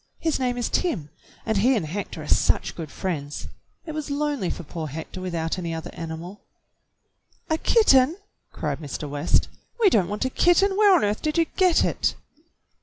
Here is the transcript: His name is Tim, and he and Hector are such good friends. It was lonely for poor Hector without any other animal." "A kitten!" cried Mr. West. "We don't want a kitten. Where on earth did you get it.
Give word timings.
His 0.17 0.39
name 0.39 0.57
is 0.57 0.67
Tim, 0.67 1.11
and 1.45 1.57
he 1.59 1.75
and 1.75 1.85
Hector 1.85 2.23
are 2.23 2.27
such 2.27 2.73
good 2.75 2.89
friends. 2.89 3.47
It 3.85 3.91
was 3.91 4.09
lonely 4.09 4.49
for 4.49 4.63
poor 4.63 4.87
Hector 4.87 5.21
without 5.21 5.59
any 5.59 5.75
other 5.75 5.91
animal." 5.93 6.41
"A 7.51 7.59
kitten!" 7.59 8.17
cried 8.51 8.79
Mr. 8.79 9.07
West. 9.07 9.47
"We 9.79 9.91
don't 9.91 10.09
want 10.09 10.25
a 10.25 10.31
kitten. 10.31 10.75
Where 10.75 10.95
on 10.95 11.03
earth 11.03 11.21
did 11.21 11.37
you 11.37 11.45
get 11.55 11.85
it. 11.85 12.15